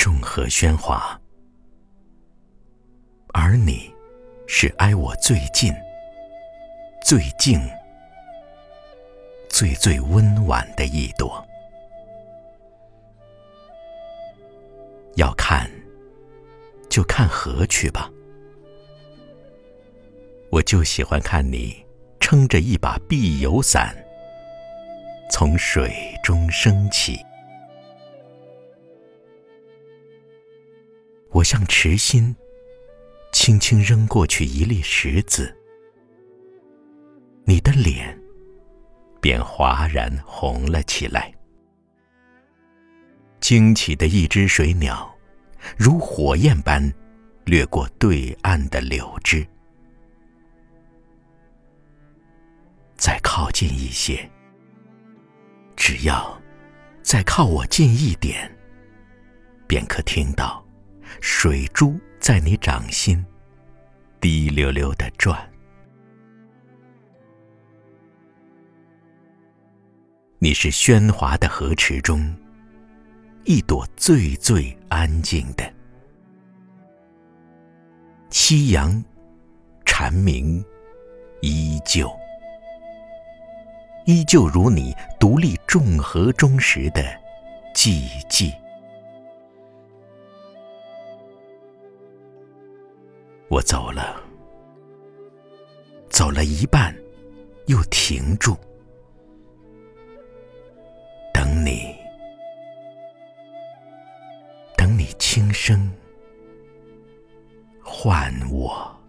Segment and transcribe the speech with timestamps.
[0.00, 1.20] 众和喧哗，
[3.34, 3.92] 而你
[4.46, 5.74] 是挨我最近、
[7.04, 7.60] 最静、
[9.50, 11.46] 最最温婉的一朵。
[15.16, 15.70] 要看，
[16.88, 18.10] 就看河去吧。
[20.50, 21.84] 我就喜欢看你
[22.20, 23.94] 撑着一把碧油伞，
[25.30, 27.22] 从水中升起。
[31.32, 32.34] 我向池心
[33.32, 35.56] 轻轻扔过去一粒石子，
[37.44, 38.18] 你的脸
[39.20, 41.32] 便哗然红了起来。
[43.40, 45.12] 惊起的一只水鸟，
[45.76, 46.92] 如火焰般
[47.44, 49.46] 掠过对岸的柳枝。
[52.96, 54.28] 再靠近一些，
[55.76, 56.38] 只要
[57.02, 58.54] 再靠我近一点，
[59.66, 60.59] 便可听到
[61.20, 63.24] 水珠在你掌心
[64.20, 65.38] 滴溜溜的转。
[70.38, 72.34] 你是喧哗的河池中
[73.44, 75.70] 一朵最最安静的，
[78.30, 79.04] 夕阳
[79.84, 80.64] 蝉鸣
[81.42, 82.10] 依旧。
[84.06, 87.02] 依旧如你独立众河中时的
[87.74, 88.59] 寂寂。
[93.50, 94.22] 我走了，
[96.08, 96.94] 走了一半，
[97.66, 98.56] 又停住，
[101.34, 101.92] 等你，
[104.76, 105.90] 等你轻声
[107.82, 108.99] 唤我。